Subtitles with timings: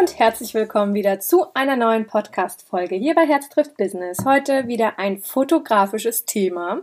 [0.00, 4.24] Und herzlich willkommen wieder zu einer neuen Podcast-Folge hier bei Herz trifft Business.
[4.24, 6.80] Heute wieder ein fotografisches Thema.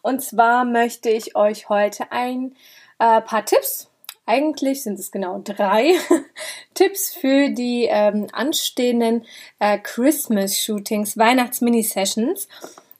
[0.00, 2.56] Und zwar möchte ich euch heute ein
[2.98, 3.90] äh, paar Tipps,
[4.24, 5.92] eigentlich sind es genau drei
[6.74, 9.26] Tipps für die ähm, anstehenden
[9.58, 12.48] äh, Christmas-Shootings, Weihnachts-Mini-Sessions.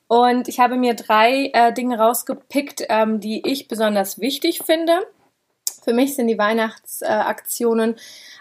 [0.08, 4.92] Und ich habe mir drei äh, Dinge rausgepickt, ähm, die ich besonders wichtig finde.
[5.84, 7.96] Für mich sind die Weihnachtsaktionen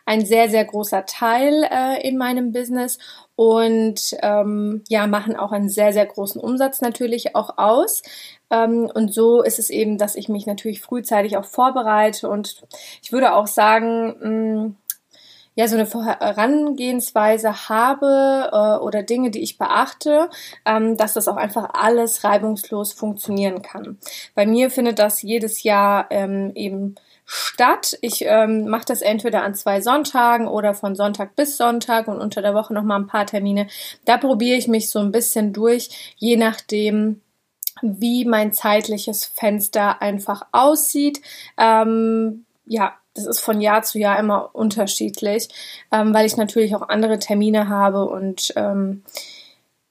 [0.06, 2.98] ein sehr, sehr großer Teil äh, in meinem Business
[3.36, 8.04] und ähm, ja, machen auch einen sehr, sehr großen Umsatz natürlich auch aus.
[8.50, 12.64] Ähm, und so ist es eben, dass ich mich natürlich frühzeitig auch vorbereite und
[13.02, 14.76] ich würde auch sagen, mh, mm,
[15.56, 20.30] ja, so eine Herangehensweise habe äh, oder Dinge, die ich beachte,
[20.66, 24.00] ähm, dass das auch einfach alles reibungslos funktionieren kann.
[24.36, 26.95] Bei mir findet das jedes Jahr ähm, eben
[27.34, 27.98] statt.
[28.02, 32.42] Ich ähm, mache das entweder an zwei Sonntagen oder von Sonntag bis Sonntag und unter
[32.42, 33.67] der Woche noch mal ein paar Termine.
[34.06, 37.22] Da probiere ich mich so ein bisschen durch, je nachdem,
[37.81, 41.22] wie mein zeitliches Fenster einfach aussieht.
[41.58, 45.50] Ähm, ja, das ist von Jahr zu Jahr immer unterschiedlich,
[45.92, 49.04] ähm, weil ich natürlich auch andere Termine habe und ähm,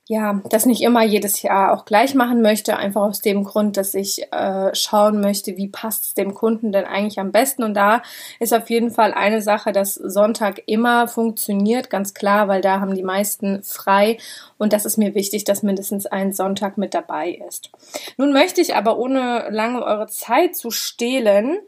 [0.09, 3.95] ja, das nicht immer jedes Jahr auch gleich machen möchte, einfach aus dem Grund, dass
[3.95, 7.63] ich äh, schauen möchte, wie passt es dem Kunden denn eigentlich am besten.
[7.63, 8.03] Und da
[8.41, 12.97] ist auf jeden Fall eine Sache, dass Sonntag immer funktioniert, ganz klar, weil da haben
[12.97, 14.19] die meisten frei.
[14.59, 17.71] Und das ist mir wichtig, dass mindestens ein Sonntag mit dabei ist.
[18.17, 21.59] Nun möchte ich aber ohne lange eure Zeit zu stehlen,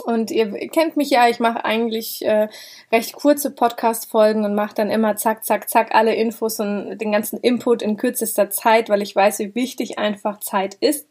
[0.00, 2.48] und ihr kennt mich ja, ich mache eigentlich äh,
[2.92, 7.38] recht kurze Podcast-Folgen und mache dann immer zack, zack, zack alle Infos und den ganzen
[7.38, 11.06] Input in kürzester Zeit, weil ich weiß, wie wichtig einfach Zeit ist.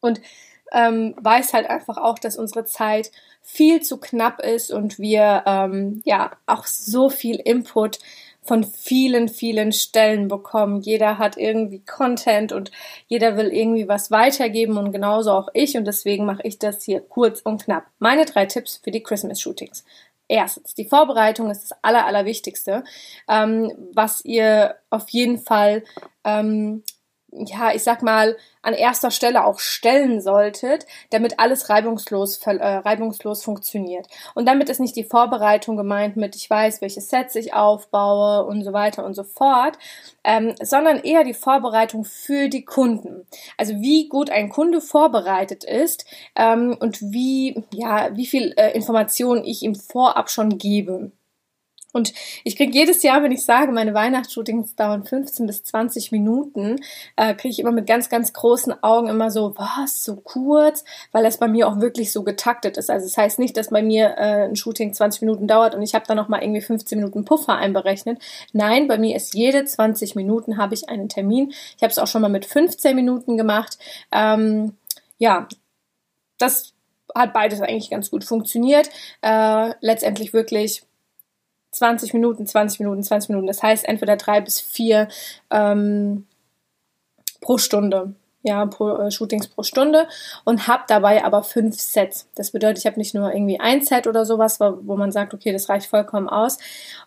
[0.00, 0.20] Und
[0.72, 3.10] ähm, weiß halt einfach auch, dass unsere Zeit
[3.42, 7.98] viel zu knapp ist und wir ähm, ja auch so viel Input
[8.48, 10.80] von vielen, vielen Stellen bekommen.
[10.80, 12.72] Jeder hat irgendwie Content und
[13.06, 17.00] jeder will irgendwie was weitergeben und genauso auch ich und deswegen mache ich das hier
[17.00, 17.84] kurz und knapp.
[17.98, 19.84] Meine drei Tipps für die Christmas Shootings.
[20.28, 22.84] Erstens, die Vorbereitung ist das Aller, Allerwichtigste,
[23.28, 25.84] ähm, was ihr auf jeden Fall
[26.24, 26.82] ähm,
[27.32, 33.42] ja, ich sag mal, an erster Stelle auch stellen solltet, damit alles reibungslos, äh, reibungslos
[33.42, 34.06] funktioniert.
[34.34, 38.64] Und damit ist nicht die Vorbereitung gemeint mit, ich weiß, welche Sets ich aufbaue und
[38.64, 39.78] so weiter und so fort,
[40.24, 43.26] ähm, sondern eher die Vorbereitung für die Kunden.
[43.56, 49.44] Also wie gut ein Kunde vorbereitet ist ähm, und wie, ja, wie viel äh, Informationen
[49.44, 51.12] ich ihm vorab schon gebe.
[51.92, 52.12] Und
[52.44, 56.76] ich kriege jedes Jahr, wenn ich sage, meine Weihnachtsshootings dauern 15 bis 20 Minuten,
[57.16, 61.24] äh, kriege ich immer mit ganz, ganz großen Augen immer so, was, so kurz, weil
[61.24, 62.90] das bei mir auch wirklich so getaktet ist.
[62.90, 65.94] Also das heißt nicht, dass bei mir äh, ein Shooting 20 Minuten dauert und ich
[65.94, 68.20] habe dann nochmal irgendwie 15 Minuten Puffer einberechnet.
[68.52, 71.54] Nein, bei mir ist jede 20 Minuten habe ich einen Termin.
[71.76, 73.78] Ich habe es auch schon mal mit 15 Minuten gemacht.
[74.12, 74.74] Ähm,
[75.16, 75.48] ja,
[76.36, 76.74] das
[77.14, 78.90] hat beides eigentlich ganz gut funktioniert.
[79.22, 80.82] Äh, letztendlich wirklich
[81.70, 83.46] 20 Minuten, 20 Minuten, 20 Minuten.
[83.46, 85.08] Das heißt entweder drei bis vier
[85.50, 86.26] ähm,
[87.40, 88.14] pro Stunde
[88.48, 90.08] ja, pro, äh, Shootings pro Stunde
[90.44, 92.28] und habe dabei aber fünf Sets.
[92.34, 95.34] Das bedeutet, ich habe nicht nur irgendwie ein Set oder sowas, wo, wo man sagt,
[95.34, 96.58] okay, das reicht vollkommen aus.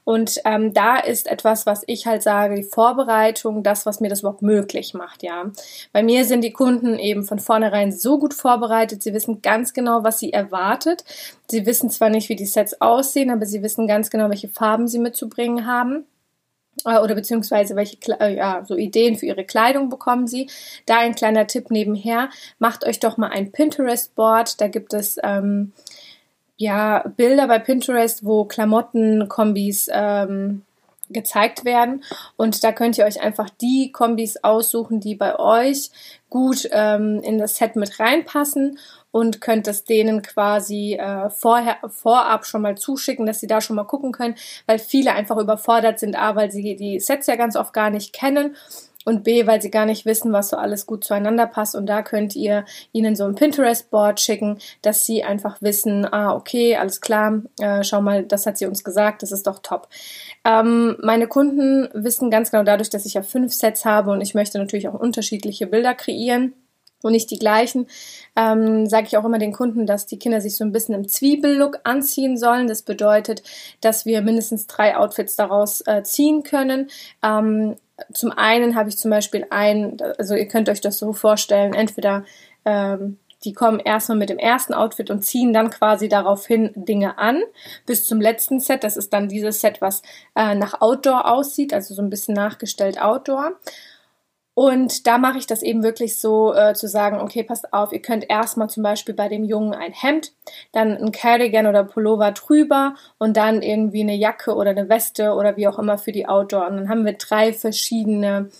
[0.03, 4.21] Und ähm, da ist etwas, was ich halt sage, die Vorbereitung, das, was mir das
[4.21, 5.51] überhaupt möglich macht, ja.
[5.91, 10.03] Bei mir sind die Kunden eben von vornherein so gut vorbereitet, sie wissen ganz genau,
[10.03, 11.03] was sie erwartet.
[11.49, 14.87] Sie wissen zwar nicht, wie die Sets aussehen, aber sie wissen ganz genau, welche Farben
[14.87, 16.05] sie mitzubringen haben.
[16.85, 20.49] Äh, oder beziehungsweise welche äh, ja, so Ideen für ihre Kleidung bekommen sie.
[20.85, 22.29] Da ein kleiner Tipp nebenher,
[22.59, 24.59] macht euch doch mal ein Pinterest-Board.
[24.61, 25.73] Da gibt es ähm,
[26.57, 30.63] ja Bilder bei Pinterest, wo Klamottenkombis ähm,
[31.11, 32.03] gezeigt werden.
[32.37, 35.89] Und da könnt ihr euch einfach die Kombis aussuchen, die bei euch
[36.29, 38.79] gut ähm, in das Set mit reinpassen
[39.11, 43.75] und könnt es denen quasi äh, vorher, vorab schon mal zuschicken, dass sie da schon
[43.75, 44.35] mal gucken können,
[44.65, 48.13] weil viele einfach überfordert sind, A, weil sie die Sets ja ganz oft gar nicht
[48.13, 48.55] kennen
[49.05, 51.75] und B, weil sie gar nicht wissen, was so alles gut zueinander passt.
[51.75, 56.75] Und da könnt ihr ihnen so ein Pinterest-Board schicken, dass sie einfach wissen, ah, okay,
[56.75, 59.87] alles klar, äh, schau mal, das hat sie uns gesagt, das ist doch top.
[60.45, 64.33] Ähm, meine Kunden wissen ganz genau dadurch, dass ich ja fünf Sets habe und ich
[64.33, 66.53] möchte natürlich auch unterschiedliche Bilder kreieren
[67.03, 67.87] und nicht die gleichen,
[68.35, 71.07] ähm, sage ich auch immer den Kunden, dass die Kinder sich so ein bisschen im
[71.07, 72.67] Zwiebellook anziehen sollen.
[72.67, 73.43] Das bedeutet,
[73.81, 76.89] dass wir mindestens drei Outfits daraus äh, ziehen können.
[77.23, 77.75] Ähm,
[78.13, 82.25] zum einen habe ich zum Beispiel ein, also ihr könnt euch das so vorstellen, entweder
[82.65, 87.41] ähm, die kommen erstmal mit dem ersten Outfit und ziehen dann quasi daraufhin Dinge an
[87.85, 88.83] bis zum letzten Set.
[88.83, 90.03] Das ist dann dieses Set, was
[90.35, 93.53] äh, nach Outdoor aussieht, also so ein bisschen nachgestellt Outdoor.
[94.61, 97.99] Und da mache ich das eben wirklich so, äh, zu sagen, okay, passt auf, ihr
[97.99, 100.33] könnt erstmal zum Beispiel bei dem Jungen ein Hemd,
[100.71, 105.57] dann ein Cardigan oder Pullover drüber und dann irgendwie eine Jacke oder eine Weste oder
[105.57, 106.67] wie auch immer für die Outdoor.
[106.67, 108.51] Und dann haben wir drei verschiedene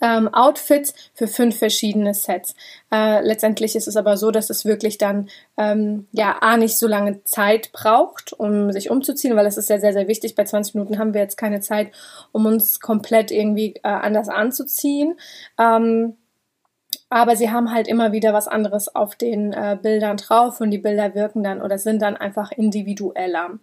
[0.00, 2.54] ähm, Outfits für fünf verschiedene Sets.
[2.92, 6.86] Äh, letztendlich ist es aber so, dass es wirklich dann ähm, ja A nicht so
[6.86, 10.34] lange Zeit braucht, um sich umzuziehen, weil es ist ja sehr, sehr wichtig.
[10.34, 11.92] Bei 20 Minuten haben wir jetzt keine Zeit,
[12.32, 15.18] um uns komplett irgendwie äh, anders anzuziehen.
[15.58, 16.16] Ähm,
[17.08, 20.78] aber sie haben halt immer wieder was anderes auf den äh, Bildern drauf und die
[20.78, 23.58] Bilder wirken dann oder sind dann einfach individueller.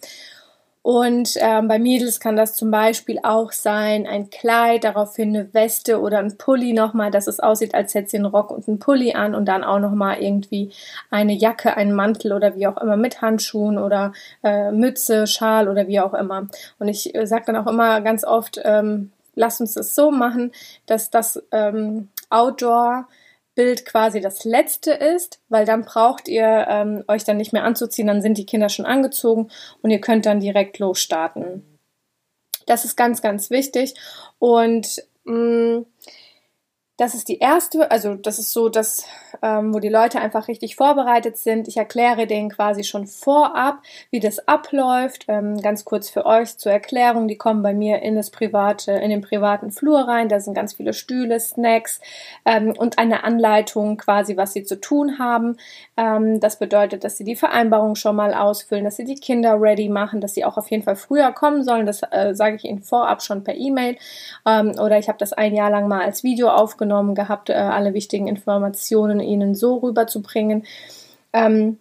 [0.81, 5.99] Und ähm, bei Mädels kann das zum Beispiel auch sein, ein Kleid, daraufhin eine Weste
[5.99, 9.13] oder ein Pulli nochmal, dass es aussieht, als hätte sie einen Rock und einen Pulli
[9.13, 10.71] an und dann auch nochmal irgendwie
[11.09, 14.13] eine Jacke, einen Mantel oder wie auch immer mit Handschuhen oder
[14.43, 16.47] äh, Mütze, Schal oder wie auch immer.
[16.79, 20.53] Und ich äh, sage dann auch immer ganz oft, ähm, lasst uns das so machen,
[20.85, 23.07] dass das ähm, Outdoor
[23.57, 28.05] Bild quasi das letzte ist, weil dann braucht ihr ähm, euch dann nicht mehr anzuziehen,
[28.05, 29.49] dann sind die Kinder schon angezogen
[29.81, 31.65] und ihr könnt dann direkt losstarten.
[32.67, 33.95] Das ist ganz, ganz wichtig
[34.37, 35.85] und mh, mm,
[36.97, 39.05] das ist die erste, also das ist so, dass,
[39.43, 41.67] ähm, wo die Leute einfach richtig vorbereitet sind.
[41.67, 45.25] Ich erkläre denen quasi schon vorab, wie das abläuft.
[45.27, 49.11] Ähm, ganz kurz für euch zur Erklärung, die kommen bei mir in das private, in
[49.11, 50.27] den privaten Flur rein.
[50.27, 52.01] Da sind ganz viele Stühle, Snacks
[52.45, 55.57] ähm, und eine Anleitung quasi, was sie zu tun haben.
[55.97, 59.87] Ähm, das bedeutet, dass sie die Vereinbarung schon mal ausfüllen, dass sie die Kinder ready
[59.87, 61.85] machen, dass sie auch auf jeden Fall früher kommen sollen.
[61.85, 63.97] Das äh, sage ich ihnen vorab schon per E-Mail.
[64.47, 67.53] Ähm, oder ich habe das ein Jahr lang mal als Video aufgenommen aufgenommen gehabt, äh,
[67.53, 70.65] alle wichtigen Informationen ihnen so rüberzubringen.
[71.33, 71.77] Ähm,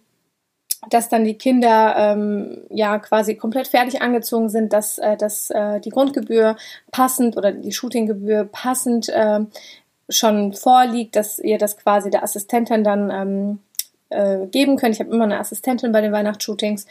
[0.89, 5.79] dass dann die Kinder ähm, ja quasi komplett fertig angezogen sind, dass, äh, dass äh,
[5.79, 6.55] die Grundgebühr
[6.91, 9.39] passend oder die Shootinggebühr passend äh,
[10.07, 13.59] schon vorliegt, dass ihr das quasi der Assistentin dann ähm,
[14.09, 14.93] äh, geben könnt.
[14.93, 16.85] Ich habe immer eine Assistentin bei den Weihnachtsshootings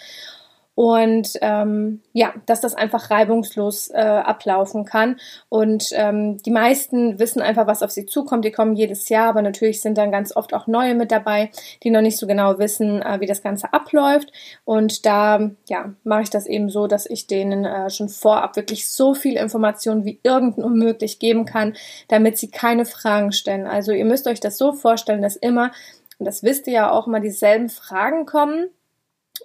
[0.76, 5.17] und ähm, ja, dass das einfach reibungslos äh, ablaufen kann.
[5.49, 8.44] Und ähm, die meisten wissen einfach, was auf sie zukommt.
[8.44, 11.50] Die kommen jedes Jahr, aber natürlich sind dann ganz oft auch neue mit dabei,
[11.82, 14.31] die noch nicht so genau wissen, äh, wie das Ganze abläuft.
[14.67, 18.90] Und da ja, mache ich das eben so, dass ich denen äh, schon vorab wirklich
[18.90, 21.73] so viel Information wie irgend möglich geben kann,
[22.08, 23.67] damit sie keine Fragen stellen.
[23.67, 25.73] Also ihr müsst euch das so vorstellen, dass immer,
[26.19, 28.69] und das wisst ihr ja auch, immer dieselben Fragen kommen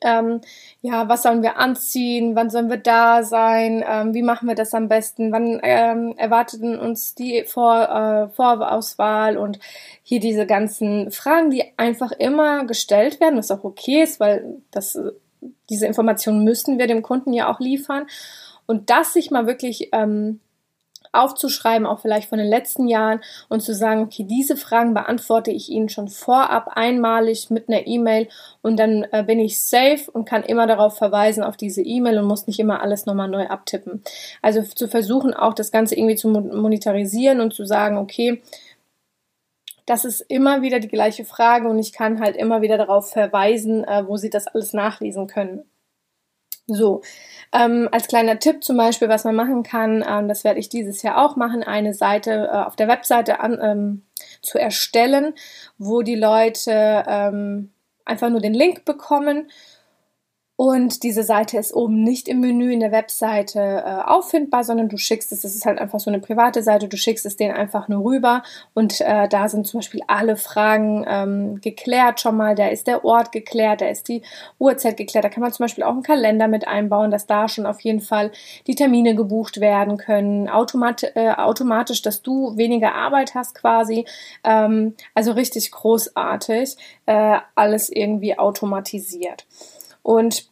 [0.02, 0.42] ähm,
[0.82, 4.74] ja, was sollen wir anziehen, wann sollen wir da sein, ähm, wie machen wir das
[4.74, 9.38] am besten, wann ähm, erwarteten uns die Vor äh, Vorauswahl?
[9.38, 9.60] Und
[10.04, 15.00] hier diese ganzen Fragen, die einfach immer gestellt werden, was auch okay ist, weil das,
[15.70, 18.08] diese Informationen müssen wir dem Kunden ja auch liefern.
[18.66, 20.40] Und das sich mal wirklich ähm,
[21.12, 25.70] aufzuschreiben, auch vielleicht von den letzten Jahren und zu sagen, okay, diese Fragen beantworte ich
[25.70, 28.30] Ihnen schon vorab einmalig mit einer E-Mail
[28.62, 32.26] und dann äh, bin ich safe und kann immer darauf verweisen auf diese E-Mail und
[32.26, 34.04] muss nicht immer alles nochmal neu abtippen.
[34.42, 38.42] Also zu versuchen auch das Ganze irgendwie zu monetarisieren und zu sagen, okay,
[39.86, 43.84] das ist immer wieder die gleiche Frage und ich kann halt immer wieder darauf verweisen,
[43.84, 45.66] äh, wo Sie das alles nachlesen können.
[46.74, 47.02] So,
[47.54, 51.02] ähm, als kleiner Tipp zum Beispiel, was man machen kann, ähm, das werde ich dieses
[51.02, 54.04] Jahr auch machen, eine Seite äh, auf der Webseite an, ähm,
[54.42, 55.34] zu erstellen,
[55.78, 57.72] wo die Leute ähm,
[58.06, 59.50] einfach nur den Link bekommen
[60.62, 64.98] und diese Seite ist oben nicht im Menü in der Webseite äh, auffindbar, sondern du
[64.98, 67.88] schickst es, das ist halt einfach so eine private Seite, du schickst es denen einfach
[67.88, 68.44] nur rüber.
[68.76, 73.04] Und äh, da sind zum Beispiel alle Fragen ähm, geklärt schon mal, da ist der
[73.04, 74.22] Ort geklärt, da ist die
[74.60, 77.66] Uhrzeit geklärt, da kann man zum Beispiel auch einen Kalender mit einbauen, dass da schon
[77.66, 78.30] auf jeden Fall
[78.68, 84.06] die Termine gebucht werden können, automat äh, automatisch, dass du weniger Arbeit hast quasi,
[84.44, 86.78] ähm, also richtig großartig,
[87.08, 89.48] äh, alles irgendwie automatisiert.
[90.04, 90.52] Und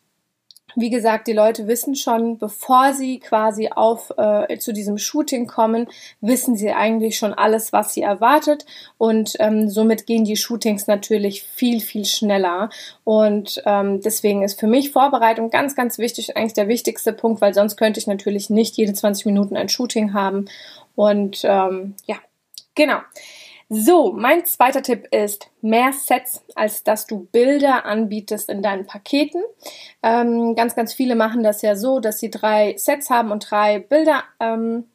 [0.76, 5.88] wie gesagt, die Leute wissen schon, bevor sie quasi auf äh, zu diesem Shooting kommen,
[6.22, 8.66] wissen sie eigentlich schon alles, was sie erwartet.
[8.98, 12.70] Und ähm, somit gehen die Shootings natürlich viel viel schneller.
[13.04, 17.54] Und ähm, deswegen ist für mich Vorbereitung ganz ganz wichtig, eigentlich der wichtigste Punkt, weil
[17.54, 20.46] sonst könnte ich natürlich nicht jede 20 Minuten ein Shooting haben.
[20.96, 22.18] Und ähm, ja
[22.76, 23.00] genau.
[23.72, 29.44] So, mein zweiter Tipp ist mehr Sets, als dass du Bilder anbietest in deinen Paketen.
[30.02, 33.78] Ähm, ganz, ganz viele machen das ja so, dass sie drei Sets haben und drei
[33.78, 34.86] Bilder ähm,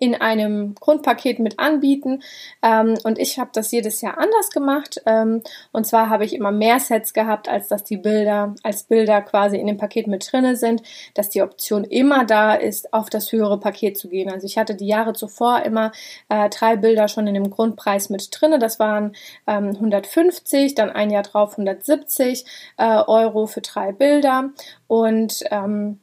[0.00, 2.22] in einem Grundpaket mit anbieten.
[2.62, 5.02] Ähm, und ich habe das jedes Jahr anders gemacht.
[5.06, 9.22] Ähm, und zwar habe ich immer mehr Sets gehabt, als dass die Bilder als Bilder
[9.22, 10.82] quasi in dem Paket mit drinne sind,
[11.14, 14.30] dass die Option immer da ist, auf das höhere Paket zu gehen.
[14.30, 15.92] Also ich hatte die Jahre zuvor immer
[16.28, 18.58] äh, drei Bilder schon in dem Grundpreis mit drinne.
[18.58, 19.14] Das waren
[19.46, 22.44] ähm, 150, dann ein Jahr drauf 170
[22.76, 24.50] äh, Euro für drei Bilder.
[24.86, 26.00] Und ähm,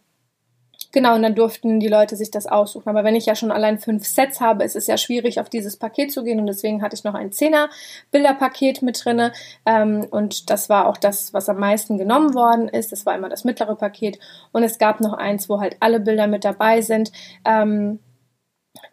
[0.93, 2.89] Genau, und dann durften die Leute sich das aussuchen.
[2.89, 5.77] Aber wenn ich ja schon allein fünf Sets habe, ist es ja schwierig, auf dieses
[5.77, 6.39] Paket zu gehen.
[6.39, 9.31] Und deswegen hatte ich noch ein Zehner-Bilderpaket mit drinne.
[9.65, 12.91] Ähm, und das war auch das, was am meisten genommen worden ist.
[12.91, 14.19] Das war immer das mittlere Paket.
[14.51, 17.12] Und es gab noch eins, wo halt alle Bilder mit dabei sind.
[17.45, 18.00] Ähm,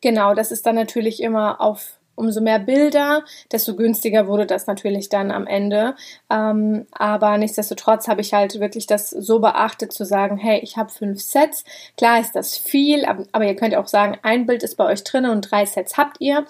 [0.00, 5.09] genau, das ist dann natürlich immer auf umso mehr Bilder, desto günstiger wurde das natürlich
[5.09, 5.95] dann am Ende.
[6.31, 10.91] Ähm, aber nichtsdestotrotz habe ich halt wirklich das so beachtet zu sagen, hey, ich habe
[10.91, 11.65] fünf Sets.
[11.97, 15.27] Klar ist das viel, aber ihr könnt auch sagen, ein Bild ist bei euch drin
[15.27, 16.45] und drei Sets habt ihr.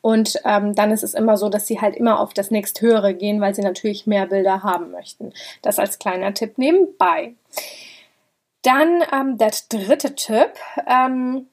[0.00, 3.40] Und ähm, dann ist es immer so, dass sie halt immer auf das nächsthöhere gehen,
[3.40, 5.32] weil sie natürlich mehr Bilder haben möchten.
[5.62, 7.34] Das als kleiner Tipp nebenbei.
[8.62, 10.52] Dann ähm, der dritte Tipp.
[10.86, 11.46] Ähm,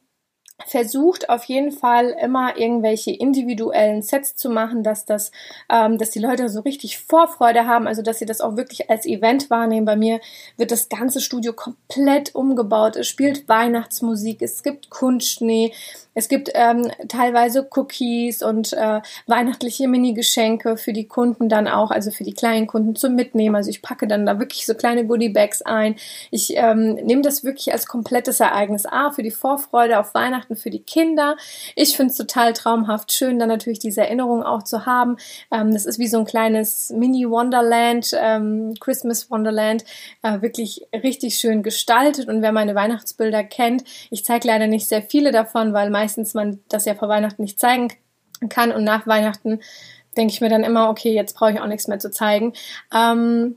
[0.65, 5.31] versucht auf jeden Fall immer irgendwelche individuellen Sets zu machen, dass das,
[5.69, 9.05] ähm, dass die Leute so richtig Vorfreude haben, also dass sie das auch wirklich als
[9.05, 9.85] Event wahrnehmen.
[9.85, 10.19] Bei mir
[10.57, 12.95] wird das ganze Studio komplett umgebaut.
[12.95, 15.73] Es spielt Weihnachtsmusik, es gibt Kunstschnee,
[16.15, 22.11] es gibt ähm, teilweise Cookies und äh, weihnachtliche Mini-Geschenke für die Kunden dann auch, also
[22.11, 23.55] für die kleinen Kunden zum Mitnehmen.
[23.55, 25.95] Also ich packe dann da wirklich so kleine Goodie-Bags ein.
[26.29, 28.85] Ich ähm, nehme das wirklich als komplettes Ereignis.
[28.85, 31.37] A, für die Vorfreude auf Weihnachten für die Kinder.
[31.75, 35.17] Ich finde es total traumhaft schön, dann natürlich diese Erinnerung auch zu haben.
[35.51, 39.83] Ähm, das ist wie so ein kleines Mini-Wonderland, ähm, Christmas Wonderland,
[40.21, 42.27] äh, wirklich richtig schön gestaltet.
[42.27, 46.59] Und wer meine Weihnachtsbilder kennt, ich zeige leider nicht sehr viele davon, weil meistens man
[46.69, 47.89] das ja vor Weihnachten nicht zeigen
[48.49, 49.59] kann und nach Weihnachten
[50.17, 52.53] denke ich mir dann immer, okay, jetzt brauche ich auch nichts mehr zu zeigen.
[52.93, 53.55] Ähm,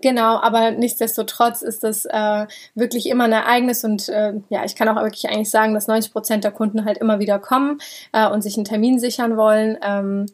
[0.00, 4.88] Genau, aber nichtsdestotrotz ist das äh, wirklich immer ein Ereignis und äh, ja, ich kann
[4.88, 7.80] auch wirklich eigentlich sagen, dass 90 Prozent der Kunden halt immer wieder kommen
[8.12, 9.76] äh, und sich einen Termin sichern wollen.
[9.82, 10.26] Ähm,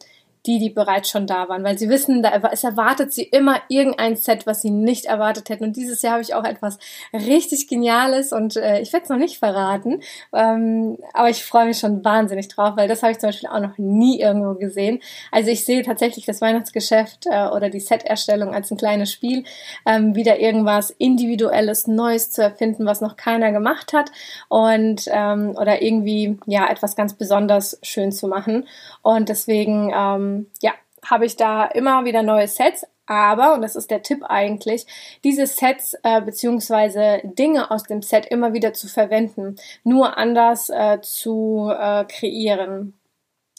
[0.45, 4.15] die, die bereits schon da waren, weil sie wissen, da, es erwartet sie immer irgendein
[4.15, 5.63] Set, was sie nicht erwartet hätten.
[5.63, 6.77] Und dieses Jahr habe ich auch etwas
[7.13, 10.01] richtig Geniales und äh, ich werde es noch nicht verraten,
[10.33, 13.59] ähm, aber ich freue mich schon wahnsinnig drauf, weil das habe ich zum Beispiel auch
[13.59, 15.01] noch nie irgendwo gesehen.
[15.31, 19.43] Also ich sehe tatsächlich das Weihnachtsgeschäft äh, oder die Set-Erstellung als ein kleines Spiel,
[19.85, 24.11] ähm, wieder irgendwas Individuelles, Neues zu erfinden, was noch keiner gemacht hat
[24.49, 28.67] und ähm, oder irgendwie ja etwas ganz besonders schön zu machen.
[29.01, 30.73] Und deswegen ähm, ja,
[31.03, 32.85] habe ich da immer wieder neue Sets.
[33.07, 34.87] Aber, und das ist der Tipp eigentlich,
[35.23, 40.99] diese Sets äh, beziehungsweise Dinge aus dem Set immer wieder zu verwenden, nur anders äh,
[41.01, 42.95] zu äh, kreieren.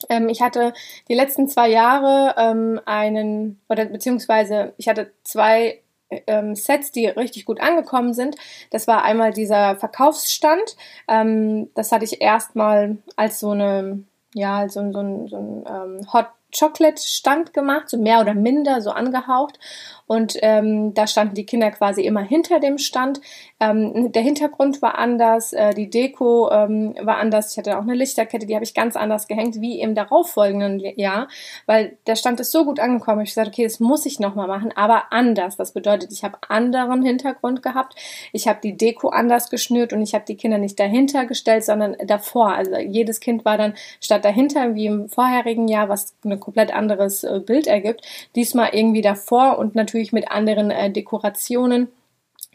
[0.08, 0.72] Ähm, ich hatte
[1.08, 5.80] die letzten zwei Jahre ähm, einen, oder beziehungsweise ich hatte zwei
[6.10, 8.36] ähm, Sets, die richtig gut angekommen sind.
[8.70, 10.76] Das war einmal dieser Verkaufsstand.
[11.08, 14.04] Ähm, das hatte ich erstmal als so eine,
[14.34, 18.90] ja, so, so, so ein ähm, Hot Chocolate Stand gemacht, so mehr oder minder so
[18.90, 19.58] angehaucht.
[20.06, 23.20] Und ähm, da standen die Kinder quasi immer hinter dem Stand.
[23.58, 27.52] Ähm, der Hintergrund war anders, äh, die Deko ähm, war anders.
[27.52, 31.26] Ich hatte auch eine Lichterkette, die habe ich ganz anders gehängt wie im darauffolgenden Jahr,
[31.66, 33.22] weil der Stand ist so gut angekommen.
[33.22, 35.56] Ich gesagt, okay, das muss ich nochmal machen, aber anders.
[35.56, 37.96] Das bedeutet, ich habe anderen Hintergrund gehabt.
[38.32, 41.96] Ich habe die Deko anders geschnürt und ich habe die Kinder nicht dahinter gestellt, sondern
[42.06, 42.52] davor.
[42.52, 47.24] Also jedes Kind war dann statt dahinter wie im vorherigen Jahr, was ein komplett anderes
[47.24, 48.02] äh, Bild ergibt,
[48.34, 51.88] diesmal irgendwie davor und natürlich mit anderen äh, Dekorationen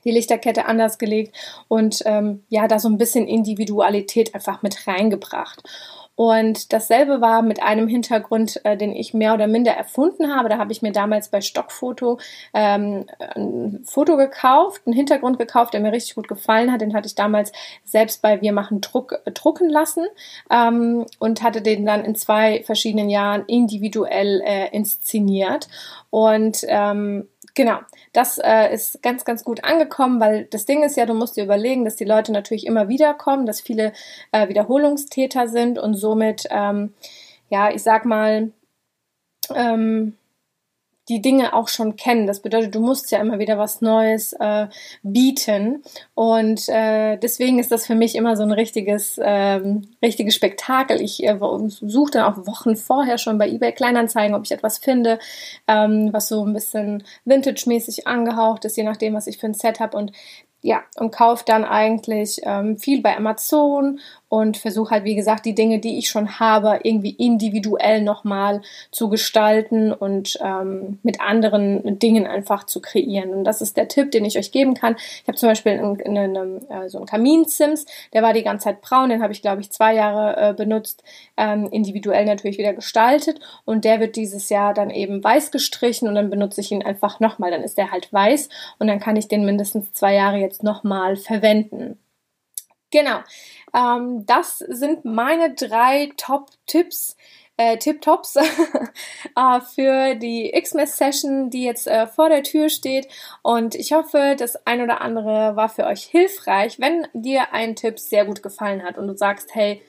[0.04, 1.36] die Lichterkette anders gelegt
[1.68, 5.62] und ähm, ja, da so ein bisschen Individualität einfach mit reingebracht.
[6.16, 10.50] Und dasselbe war mit einem Hintergrund, äh, den ich mehr oder minder erfunden habe.
[10.50, 12.20] Da habe ich mir damals bei Stockfoto
[12.54, 16.82] ähm, ein Foto gekauft, einen Hintergrund gekauft, der mir richtig gut gefallen hat.
[16.82, 17.52] Den hatte ich damals
[17.84, 20.06] selbst bei Wir machen Druck äh, drucken lassen
[20.52, 25.68] ähm, und hatte den dann in zwei verschiedenen Jahren individuell äh, inszeniert.
[26.10, 27.80] Und ähm, genau,
[28.14, 31.44] das äh, ist ganz, ganz gut angekommen, weil das Ding ist ja, du musst dir
[31.44, 33.94] überlegen, dass die Leute natürlich immer wieder kommen, dass viele
[34.32, 36.94] äh, Wiederholungstäter sind und somit, ähm,
[37.50, 38.52] ja, ich sag mal,
[39.54, 40.18] ähm,
[41.12, 42.26] die Dinge auch schon kennen.
[42.26, 44.68] Das bedeutet, du musst ja immer wieder was Neues äh,
[45.04, 45.84] bieten.
[46.16, 51.02] Und äh, deswegen ist das für mich immer so ein richtiges, ähm, richtiges Spektakel.
[51.02, 51.38] Ich äh,
[51.68, 55.20] suche dann auch Wochen vorher schon bei eBay Kleinanzeigen, ob ich etwas finde,
[55.68, 59.82] ähm, was so ein bisschen Vintage-mäßig angehaucht ist, je nachdem, was ich für ein Set
[59.82, 59.98] habe.
[59.98, 60.14] Und
[60.62, 64.00] ja, und kaufe dann eigentlich ähm, viel bei Amazon
[64.32, 69.10] und versuche halt, wie gesagt, die Dinge, die ich schon habe, irgendwie individuell nochmal zu
[69.10, 73.32] gestalten und ähm, mit anderen Dingen einfach zu kreieren.
[73.32, 74.96] Und das ist der Tipp, den ich euch geben kann.
[74.98, 78.64] Ich habe zum Beispiel in, in einem, äh, so einen Kamin-Sims, der war die ganze
[78.64, 81.04] Zeit braun, den habe ich, glaube ich, zwei Jahre äh, benutzt,
[81.36, 86.16] ähm, individuell natürlich wieder gestaltet und der wird dieses Jahr dann eben weiß gestrichen und
[86.16, 87.52] dann benutze ich ihn einfach nochmal.
[87.52, 88.48] Dann ist der halt weiß
[88.80, 91.98] und dann kann ich den mindestens zwei Jahre jetzt nochmal verwenden.
[92.92, 93.20] Genau.
[93.74, 97.16] Ähm, das sind meine drei Top-Tipps,
[97.58, 98.36] äh, Tip-Tops
[99.36, 103.08] äh, für die Xmas-Session, die jetzt äh, vor der Tür steht.
[103.42, 106.80] Und ich hoffe, das ein oder andere war für euch hilfreich.
[106.80, 109.82] Wenn dir ein Tipp sehr gut gefallen hat und du sagst, hey,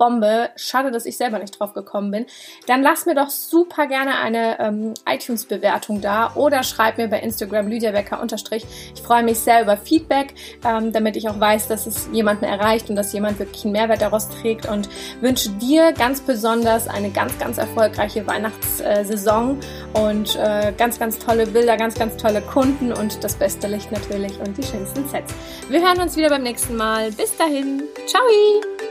[0.00, 0.48] Bombe.
[0.56, 2.26] Schade, dass ich selber nicht drauf gekommen bin.
[2.66, 7.68] Dann lass mir doch super gerne eine ähm, iTunes-Bewertung da oder schreib mir bei Instagram
[7.68, 8.64] Lydia Becker unterstrich.
[8.94, 12.88] Ich freue mich sehr über Feedback, ähm, damit ich auch weiß, dass es jemanden erreicht
[12.88, 14.88] und dass jemand wirklich einen Mehrwert daraus trägt und
[15.20, 19.60] wünsche dir ganz besonders eine ganz, ganz erfolgreiche Weihnachtssaison
[19.92, 24.40] und äh, ganz, ganz tolle Bilder, ganz, ganz tolle Kunden und das beste Licht natürlich
[24.40, 25.34] und die schönsten Sets.
[25.68, 27.12] Wir hören uns wieder beim nächsten Mal.
[27.12, 27.82] Bis dahin.
[28.06, 28.89] Ciao!